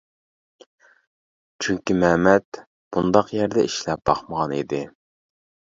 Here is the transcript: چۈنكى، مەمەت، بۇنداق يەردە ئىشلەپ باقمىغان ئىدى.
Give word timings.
چۈنكى، 1.65 1.97
مەمەت، 2.05 2.61
بۇنداق 2.97 3.33
يەردە 3.41 3.69
ئىشلەپ 3.69 4.07
باقمىغان 4.13 4.59
ئىدى. 4.61 4.87